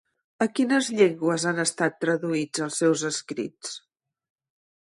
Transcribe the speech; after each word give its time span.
I 0.41 0.43
a 0.45 0.45
quines 0.59 0.87
llengües 1.01 1.45
han 1.51 1.63
estat 1.65 2.01
traduïts 2.05 2.65
els 2.69 2.81
seus 2.85 3.07
escrits? 3.13 3.79